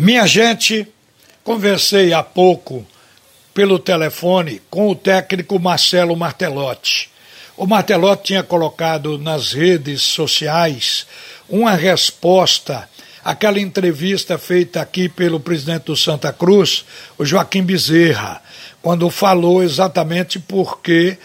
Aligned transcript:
Minha 0.00 0.28
gente, 0.28 0.86
conversei 1.42 2.12
há 2.12 2.22
pouco 2.22 2.86
pelo 3.52 3.80
telefone 3.80 4.62
com 4.70 4.88
o 4.88 4.94
técnico 4.94 5.58
Marcelo 5.58 6.16
Martelotti. 6.16 7.10
O 7.56 7.66
Martelotti 7.66 8.28
tinha 8.28 8.44
colocado 8.44 9.18
nas 9.18 9.52
redes 9.52 10.00
sociais 10.02 11.04
uma 11.48 11.72
resposta 11.72 12.88
àquela 13.24 13.58
entrevista 13.58 14.38
feita 14.38 14.80
aqui 14.80 15.08
pelo 15.08 15.40
presidente 15.40 15.86
do 15.86 15.96
Santa 15.96 16.32
Cruz, 16.32 16.84
o 17.18 17.24
Joaquim 17.24 17.64
Bezerra, 17.64 18.40
quando 18.82 19.10
falou 19.10 19.62
exatamente 19.62 20.38
porque 20.38 21.18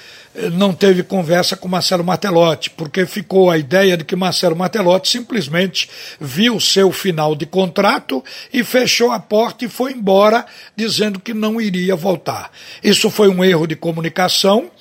não 0.53 0.73
teve 0.73 1.03
conversa 1.03 1.55
com 1.55 1.67
Marcelo 1.67 2.03
Martelotti, 2.03 2.71
porque 2.71 3.05
ficou 3.05 3.51
a 3.51 3.57
ideia 3.57 3.95
de 3.95 4.03
que 4.03 4.15
Marcelo 4.15 4.55
Martelotti 4.55 5.07
simplesmente 5.09 5.89
viu 6.19 6.59
seu 6.59 6.91
final 6.91 7.35
de 7.35 7.45
contrato 7.45 8.23
e 8.51 8.63
fechou 8.63 9.11
a 9.11 9.19
porta 9.19 9.65
e 9.65 9.69
foi 9.69 9.91
embora, 9.91 10.45
dizendo 10.75 11.19
que 11.19 11.33
não 11.33 11.61
iria 11.61 11.95
voltar. 11.95 12.51
Isso 12.83 13.09
foi 13.09 13.29
um 13.29 13.43
erro 13.43 13.67
de 13.67 13.75
comunicação 13.75 14.71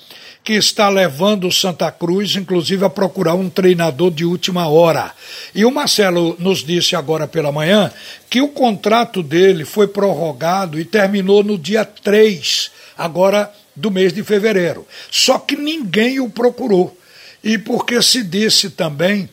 que 0.43 0.53
está 0.53 0.89
levando 0.89 1.47
o 1.47 1.51
Santa 1.51 1.89
Cruz, 1.89 2.35
inclusive, 2.35 2.83
a 2.83 2.89
procurar 2.89 3.33
um 3.33 3.49
treinador 3.49 4.11
de 4.11 4.25
última 4.25 4.67
hora. 4.67 5.11
E 5.55 5.63
o 5.63 5.71
Marcelo 5.71 6.35
nos 6.37 6.63
disse 6.63 6.95
agora 6.95 7.27
pela 7.27 7.51
manhã 7.51 7.91
que 8.29 8.41
o 8.41 8.49
contrato 8.49 9.23
dele 9.23 9.63
foi 9.63 9.87
prorrogado 9.87 10.79
e 10.79 10.83
terminou 10.83 11.43
no 11.43 11.57
dia 11.57 11.85
3, 11.85 12.71
agora 12.97 13.51
do 13.75 13.89
mês 13.89 14.11
de 14.11 14.23
fevereiro. 14.23 14.85
Só 15.09 15.39
que 15.39 15.55
ninguém 15.55 16.19
o 16.19 16.29
procurou. 16.29 16.97
E 17.43 17.57
porque 17.57 18.01
se 18.01 18.23
disse 18.23 18.69
também 18.69 19.29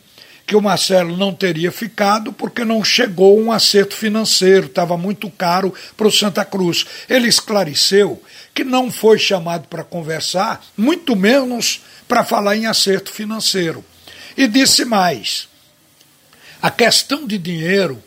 que 0.51 0.55
o 0.57 0.61
Marcelo 0.61 1.15
não 1.15 1.33
teria 1.33 1.71
ficado 1.71 2.33
porque 2.33 2.65
não 2.65 2.83
chegou 2.83 3.39
um 3.39 3.53
acerto 3.53 3.95
financeiro, 3.95 4.65
estava 4.65 4.97
muito 4.97 5.29
caro 5.29 5.73
para 5.95 6.05
o 6.05 6.11
Santa 6.11 6.43
Cruz. 6.43 6.85
Ele 7.07 7.29
esclareceu 7.29 8.21
que 8.53 8.65
não 8.65 8.91
foi 8.91 9.17
chamado 9.17 9.69
para 9.69 9.81
conversar, 9.81 10.61
muito 10.75 11.15
menos 11.15 11.79
para 12.05 12.25
falar 12.25 12.57
em 12.57 12.65
acerto 12.65 13.13
financeiro. 13.13 13.81
E 14.35 14.45
disse 14.45 14.83
mais: 14.83 15.47
a 16.61 16.69
questão 16.69 17.25
de 17.25 17.37
dinheiro 17.37 18.03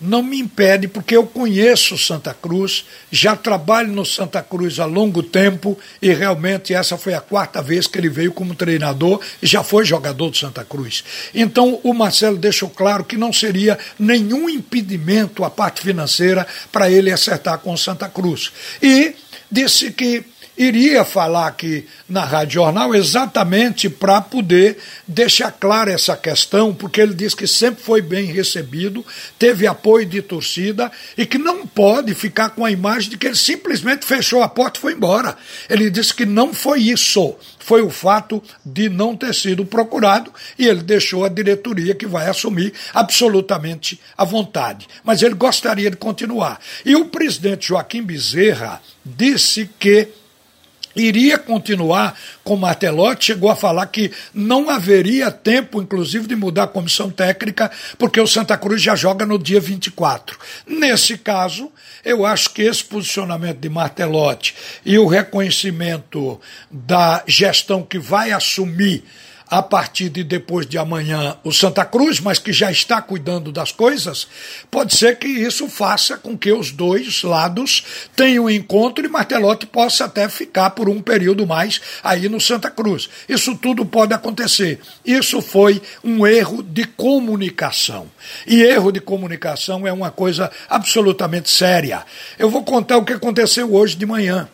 não 0.00 0.22
me 0.22 0.38
impede, 0.38 0.88
porque 0.88 1.16
eu 1.16 1.26
conheço 1.26 1.98
Santa 1.98 2.32
Cruz, 2.32 2.84
já 3.10 3.34
trabalho 3.34 3.92
no 3.92 4.04
Santa 4.04 4.42
Cruz 4.42 4.78
há 4.78 4.84
longo 4.84 5.22
tempo 5.22 5.78
e 6.00 6.12
realmente 6.12 6.74
essa 6.74 6.96
foi 6.96 7.14
a 7.14 7.20
quarta 7.20 7.62
vez 7.62 7.86
que 7.86 7.98
ele 7.98 8.08
veio 8.08 8.32
como 8.32 8.54
treinador 8.54 9.20
e 9.42 9.46
já 9.46 9.62
foi 9.62 9.84
jogador 9.84 10.30
do 10.30 10.36
Santa 10.36 10.64
Cruz. 10.64 11.04
Então 11.34 11.80
o 11.82 11.92
Marcelo 11.92 12.36
deixou 12.36 12.70
claro 12.70 13.04
que 13.04 13.16
não 13.16 13.32
seria 13.32 13.78
nenhum 13.98 14.48
impedimento 14.48 15.44
a 15.44 15.50
parte 15.50 15.80
financeira 15.80 16.46
para 16.70 16.90
ele 16.90 17.10
acertar 17.10 17.58
com 17.58 17.72
o 17.72 17.78
Santa 17.78 18.08
Cruz. 18.08 18.52
E 18.82 19.14
disse 19.50 19.90
que 19.90 20.24
iria 20.58 21.04
falar 21.04 21.46
aqui 21.46 21.86
na 22.08 22.24
Rádio 22.24 22.54
Jornal 22.54 22.92
exatamente 22.94 23.88
para 23.88 24.20
poder 24.20 24.76
deixar 25.06 25.52
clara 25.52 25.92
essa 25.92 26.16
questão, 26.16 26.74
porque 26.74 27.00
ele 27.00 27.14
disse 27.14 27.36
que 27.36 27.46
sempre 27.46 27.82
foi 27.82 28.02
bem 28.02 28.26
recebido, 28.26 29.06
teve 29.38 29.66
apoio 29.66 30.04
de 30.04 30.20
torcida 30.20 30.90
e 31.16 31.24
que 31.24 31.38
não 31.38 31.64
pode 31.64 32.12
ficar 32.14 32.50
com 32.50 32.64
a 32.64 32.70
imagem 32.70 33.10
de 33.10 33.16
que 33.16 33.28
ele 33.28 33.36
simplesmente 33.36 34.04
fechou 34.04 34.42
a 34.42 34.48
porta 34.48 34.78
e 34.78 34.82
foi 34.82 34.92
embora. 34.94 35.36
Ele 35.70 35.88
disse 35.88 36.12
que 36.12 36.26
não 36.26 36.52
foi 36.52 36.80
isso, 36.80 37.36
foi 37.60 37.82
o 37.82 37.90
fato 37.90 38.42
de 38.64 38.88
não 38.88 39.16
ter 39.16 39.34
sido 39.34 39.64
procurado 39.64 40.32
e 40.58 40.66
ele 40.66 40.82
deixou 40.82 41.24
a 41.24 41.28
diretoria 41.28 41.94
que 41.94 42.06
vai 42.06 42.28
assumir 42.28 42.72
absolutamente 42.92 44.00
à 44.16 44.24
vontade. 44.24 44.88
Mas 45.04 45.22
ele 45.22 45.34
gostaria 45.34 45.90
de 45.90 45.96
continuar. 45.96 46.58
E 46.84 46.96
o 46.96 47.04
presidente 47.04 47.68
Joaquim 47.68 48.02
Bezerra 48.02 48.82
disse 49.04 49.70
que 49.78 50.08
iria 50.98 51.38
continuar 51.38 52.18
com 52.44 52.54
o 52.54 52.58
Martelotti, 52.58 53.26
chegou 53.26 53.50
a 53.50 53.56
falar 53.56 53.86
que 53.86 54.10
não 54.34 54.68
haveria 54.68 55.30
tempo, 55.30 55.80
inclusive, 55.80 56.26
de 56.26 56.36
mudar 56.36 56.64
a 56.64 56.68
comissão 56.68 57.10
técnica, 57.10 57.70
porque 57.96 58.20
o 58.20 58.26
Santa 58.26 58.56
Cruz 58.56 58.82
já 58.82 58.94
joga 58.94 59.24
no 59.24 59.38
dia 59.38 59.60
24. 59.60 60.38
Nesse 60.66 61.16
caso, 61.16 61.70
eu 62.04 62.26
acho 62.26 62.50
que 62.50 62.62
esse 62.62 62.84
posicionamento 62.84 63.58
de 63.58 63.68
Martelotti 63.68 64.54
e 64.84 64.98
o 64.98 65.06
reconhecimento 65.06 66.40
da 66.70 67.22
gestão 67.26 67.82
que 67.82 67.98
vai 67.98 68.32
assumir 68.32 69.04
a 69.50 69.62
partir 69.62 70.08
de 70.08 70.22
depois 70.22 70.66
de 70.66 70.76
amanhã 70.76 71.36
o 71.42 71.52
Santa 71.52 71.84
Cruz, 71.84 72.20
mas 72.20 72.38
que 72.38 72.52
já 72.52 72.70
está 72.70 73.00
cuidando 73.00 73.50
das 73.50 73.72
coisas, 73.72 74.28
pode 74.70 74.96
ser 74.96 75.18
que 75.18 75.26
isso 75.26 75.68
faça 75.68 76.16
com 76.16 76.36
que 76.36 76.52
os 76.52 76.70
dois 76.70 77.22
lados 77.22 77.84
tenham 78.14 78.44
um 78.44 78.50
encontro 78.50 79.04
e 79.04 79.08
Martelotti 79.08 79.66
possa 79.66 80.04
até 80.04 80.28
ficar 80.28 80.70
por 80.70 80.88
um 80.88 81.00
período 81.00 81.46
mais 81.46 81.80
aí 82.02 82.28
no 82.28 82.40
Santa 82.40 82.70
Cruz. 82.70 83.08
Isso 83.28 83.56
tudo 83.56 83.84
pode 83.84 84.12
acontecer. 84.12 84.80
Isso 85.04 85.40
foi 85.40 85.80
um 86.04 86.26
erro 86.26 86.62
de 86.62 86.84
comunicação. 86.84 88.06
E 88.46 88.62
erro 88.62 88.92
de 88.92 89.00
comunicação 89.00 89.86
é 89.86 89.92
uma 89.92 90.10
coisa 90.10 90.50
absolutamente 90.68 91.50
séria. 91.50 92.04
Eu 92.38 92.50
vou 92.50 92.62
contar 92.62 92.98
o 92.98 93.04
que 93.04 93.12
aconteceu 93.12 93.72
hoje 93.74 93.96
de 93.96 94.06
manhã 94.06 94.48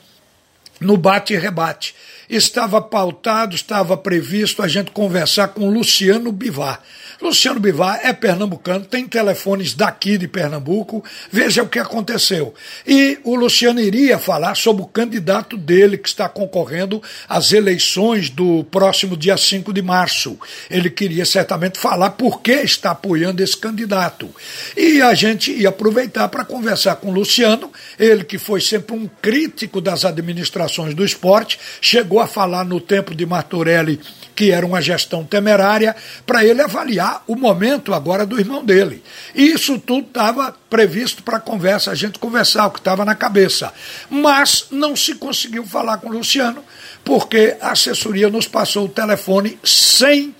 no 0.81 0.97
bate 0.97 1.32
e 1.32 1.37
rebate 1.37 1.94
estava 2.29 2.81
pautado, 2.81 3.55
estava 3.55 3.97
previsto 3.97 4.62
a 4.62 4.69
gente 4.69 4.91
conversar 4.91 5.49
com 5.49 5.71
Luciano 5.71 6.33
Bivar. 6.33 6.83
Luciano 7.21 7.61
Bivar 7.61 8.01
é 8.03 8.12
pernambucano, 8.12 8.85
tem 8.85 9.07
telefones 9.07 9.73
daqui 9.73 10.19
de 10.19 10.27
Pernambuco, 10.27 11.03
veja 11.31 11.62
o 11.62 11.69
que 11.69 11.79
aconteceu. 11.79 12.53
E 12.87 13.19
o 13.23 13.35
Luciano 13.35 13.81
iria 13.81 14.19
falar 14.19 14.55
sobre 14.57 14.83
o 14.83 14.87
candidato 14.87 15.57
dele 15.57 15.97
que 15.97 16.09
está 16.09 16.29
concorrendo 16.29 17.03
às 17.29 17.53
eleições 17.53 18.29
do 18.29 18.65
próximo 18.65 19.17
dia 19.17 19.37
5 19.37 19.73
de 19.73 19.81
março. 19.81 20.39
Ele 20.69 20.91
queria 20.91 21.25
certamente 21.25 21.79
falar 21.79 22.11
por 22.11 22.43
que 22.43 22.53
está 22.53 22.91
apoiando 22.91 23.43
esse 23.43 23.56
candidato. 23.56 24.29
E 24.77 25.01
a 25.01 25.15
gente 25.15 25.53
ia 25.53 25.69
aproveitar 25.69 26.29
para 26.29 26.45
conversar 26.45 26.97
com 26.97 27.09
o 27.09 27.15
Luciano, 27.15 27.73
ele 27.99 28.25
que 28.25 28.39
foi 28.39 28.61
sempre 28.61 28.95
um 28.95 29.09
crítico 29.23 29.81
das 29.81 30.05
administrações 30.05 30.95
do 30.95 31.05
esporte, 31.05 31.59
chegou 31.81 32.21
a 32.21 32.24
falar 32.27 32.65
no 32.65 32.81
tempo 32.81 33.15
de 33.15 33.27
Martorelli 33.27 34.01
que 34.35 34.51
era 34.51 34.67
uma 34.67 34.83
gestão 34.83 35.25
temerária, 35.25 35.95
para 36.27 36.45
ele 36.45 36.61
avaliar 36.61 37.23
o 37.27 37.37
momento 37.37 37.95
agora 37.95 38.27
do 38.27 38.39
irmão 38.39 38.65
dele. 38.65 39.03
E 39.35 39.53
isso 39.53 39.79
tudo 39.79 40.09
estava 40.09 40.55
previsto 40.69 41.23
para 41.23 41.39
conversa, 41.39 41.91
a 41.91 41.95
gente 41.95 42.19
conversar 42.19 42.67
o 42.67 42.71
que 42.71 42.79
estava 42.79 43.05
na 43.05 43.15
cabeça. 43.15 43.73
Mas 44.11 44.67
não 44.71 44.97
se 44.97 45.15
conseguiu 45.15 45.65
falar 45.65 45.99
com 45.99 46.09
o 46.09 46.12
Luciano, 46.12 46.65
porque 47.05 47.57
a 47.61 47.73
assessoria 47.73 48.29
nos 48.29 48.49
passou 48.49 48.87
o 48.87 48.89
telefone 48.89 49.59
sem 49.62 50.35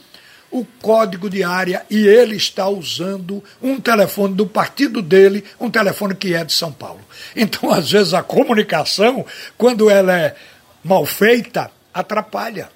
o 0.51 0.65
código 0.81 1.29
de 1.29 1.43
área 1.43 1.85
e 1.91 2.07
ele 2.07 2.37
está 2.37 2.69
usando 2.69 3.43
um 3.61 3.81
telefone 3.81 4.35
do 4.35 4.47
partido 4.47 5.03
dele, 5.03 5.43
um 5.59 5.69
telefone 5.69 6.15
que 6.15 6.33
é 6.33 6.45
de 6.45 6.53
São 6.53 6.71
Paulo. 6.71 7.01
Então, 7.35 7.71
às 7.75 7.91
vezes, 7.91 8.15
a 8.15 8.23
comunicação, 8.23 9.27
quando 9.59 9.91
ela 9.91 10.17
é 10.17 10.37
mal 10.85 11.07
feita, 11.07 11.71
atrapalha. 11.93 12.71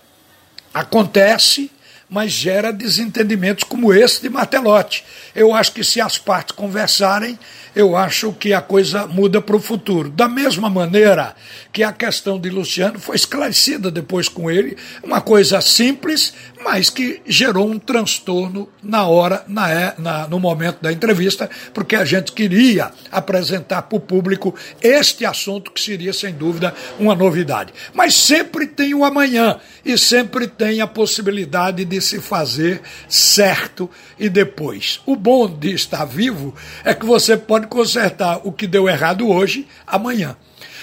Acontece, 0.73 1.71
mas 2.09 2.33
gera 2.33 2.73
desentendimentos 2.73 3.65
como 3.65 3.93
esse 3.93 4.23
de 4.23 4.31
Martelotti. 4.31 5.05
Eu 5.35 5.53
acho 5.53 5.73
que 5.73 5.85
se 5.85 6.01
as 6.01 6.19
partes 6.19 6.55
conversarem, 6.57 7.39
eu 7.75 7.97
acho 7.97 8.33
que 8.33 8.53
a 8.53 8.61
coisa 8.61 9.07
muda 9.07 9.41
para 9.41 9.55
o 9.55 9.61
futuro. 9.61 10.09
Da 10.09 10.27
mesma 10.27 10.71
maneira 10.71 11.37
que 11.73 11.83
a 11.83 11.93
questão 11.93 12.41
de 12.41 12.49
Luciano 12.51 12.99
foi 12.99 13.15
esclarecida 13.15 13.91
depois 13.91 14.29
com 14.29 14.51
ele, 14.51 14.77
uma 15.03 15.21
coisa 15.21 15.61
simples, 15.61 16.33
mas 16.65 16.91
que 16.91 17.21
gerou 17.27 17.71
um 17.71 17.79
transtorno 17.79 18.69
na 18.83 19.07
hora, 19.07 19.45
na, 19.47 19.71
é, 19.71 19.95
na, 19.99 20.27
no 20.27 20.41
momento 20.41 20.79
da 20.81 20.93
entrevista, 20.93 21.49
porque 21.73 21.95
a 21.95 22.05
gente 22.05 22.33
queria 22.33 22.91
apresentar 23.13 23.83
para 23.83 23.97
o 23.97 24.01
público 24.01 24.55
este 24.83 25.25
assunto 25.25 25.71
que 25.71 25.81
seria, 25.81 26.13
sem 26.13 26.33
dúvida, 26.33 26.75
uma 26.99 27.15
novidade. 27.15 27.73
Mas 27.95 28.15
sempre 28.15 28.67
tem 28.67 28.95
o 28.95 29.05
amanhã 29.05 29.61
e 29.85 29.97
sempre 29.97 30.49
tem 30.49 30.81
a 30.81 30.87
possibilidade 30.87 31.85
de 31.85 31.98
se 32.01 32.21
fazer 32.21 32.81
certo 33.09 33.91
e 34.19 34.29
depois. 34.29 35.01
O 35.07 35.17
bom 35.17 35.49
de 35.49 35.73
estar 35.73 36.05
vivo 36.05 36.55
é 36.85 36.95
que 36.95 37.07
você 37.07 37.37
pode 37.37 37.67
consertar 37.67 38.41
o 38.45 38.53
que 38.53 38.67
deu 38.67 38.89
errado 38.89 39.29
hoje, 39.29 39.67
amanhã. 39.87 40.37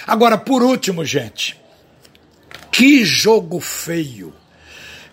Agora, 0.06 0.38
por 0.38 0.62
último, 0.62 1.04
gente, 1.04 1.56
que 2.70 3.04
jogo 3.04 3.60
feio. 3.60 4.32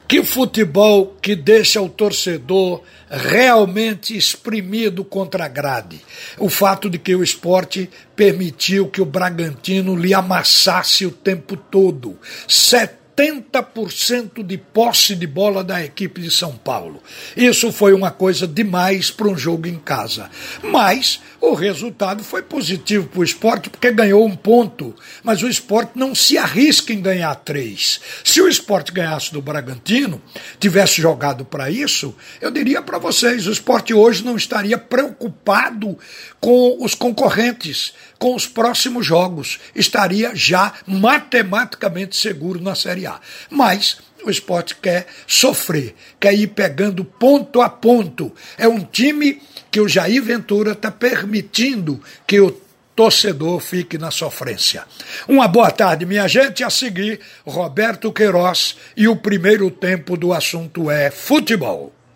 Que 0.08 0.24
futebol 0.24 1.18
que 1.22 1.36
deixa 1.36 1.82
o 1.82 1.90
torcedor 1.90 2.84
realmente 3.10 4.16
exprimido 4.16 5.04
contra 5.04 5.46
a 5.46 5.48
grade. 5.48 6.02
O 6.38 6.50
fato 6.50 6.90
de 6.90 7.00
que 7.00 7.16
o 7.16 7.24
esporte 7.24 7.90
permitiu 8.16 8.90
que 8.90 9.02
o 9.02 9.06
Bragantino 9.06 9.96
lhe 9.96 10.14
amassasse 10.14 11.06
o 11.06 11.12
tempo 11.12 11.56
todo. 11.56 12.20
70 12.48 13.03
70% 13.16 14.44
de 14.44 14.58
posse 14.58 15.16
de 15.16 15.28
bola 15.28 15.64
da 15.64 15.84
equipe 15.84 16.20
de 16.20 16.32
São 16.32 16.56
Paulo. 16.58 17.02
Isso 17.38 17.72
foi 17.72 17.94
uma 17.94 18.10
coisa 18.10 18.48
demais 18.48 19.12
para 19.12 19.28
um 19.28 19.38
jogo 19.38 19.68
em 19.68 19.78
casa. 19.78 20.30
Mas 20.64 21.22
o 21.40 21.54
resultado 21.54 22.24
foi 22.24 22.42
positivo 22.42 23.08
para 23.08 23.20
o 23.20 23.24
esporte, 23.24 23.70
porque 23.70 23.92
ganhou 23.92 24.26
um 24.26 24.36
ponto. 24.36 24.96
Mas 25.24 25.44
o 25.44 25.48
esporte 25.48 25.92
não 25.96 26.16
se 26.16 26.38
arrisca 26.38 26.92
em 26.92 27.02
ganhar 27.02 27.36
três. 27.36 28.00
Se 28.24 28.42
o 28.42 28.48
esporte 28.48 28.92
ganhasse 28.92 29.32
do 29.32 29.42
Bragantino, 29.42 30.22
tivesse 30.60 31.02
jogado 31.02 31.46
para 31.46 31.70
isso, 31.70 32.16
eu 32.42 32.50
diria 32.50 32.82
para 32.82 32.98
vocês: 32.98 33.46
o 33.46 33.52
esporte 33.52 33.94
hoje 33.94 34.24
não 34.24 34.36
estaria 34.36 34.78
preocupado 34.78 35.98
com 36.40 36.78
os 36.80 36.96
concorrentes, 36.96 37.94
com 38.18 38.36
os 38.36 38.48
próximos 38.48 39.06
jogos. 39.06 39.60
Estaria 39.76 40.32
já 40.34 40.74
matematicamente 40.88 42.16
seguro 42.16 42.62
na 42.62 42.74
Série 42.74 43.03
Mas 43.50 43.98
o 44.24 44.30
esporte 44.30 44.76
quer 44.76 45.08
sofrer, 45.28 45.96
quer 46.20 46.34
ir 46.34 46.48
pegando 46.48 47.04
ponto 47.04 47.62
a 47.62 47.70
ponto. 47.70 48.32
É 48.58 48.68
um 48.68 48.80
time 48.84 49.42
que 49.70 49.80
o 49.80 49.88
Jair 49.88 50.24
Ventura 50.24 50.72
está 50.72 50.92
permitindo 50.92 52.02
que 52.26 52.40
o 52.40 52.52
torcedor 52.96 53.60
fique 53.60 53.98
na 53.98 54.12
sofrência. 54.12 54.86
Uma 55.28 55.48
boa 55.48 55.72
tarde, 55.72 56.06
minha 56.06 56.28
gente. 56.28 56.64
A 56.64 56.70
seguir, 56.70 57.20
Roberto 57.46 58.12
Queiroz 58.12 58.78
e 58.96 59.08
o 59.08 59.16
primeiro 59.16 59.70
tempo 59.72 60.16
do 60.16 60.32
assunto 60.32 60.90
é 60.90 61.10
futebol. 61.10 61.92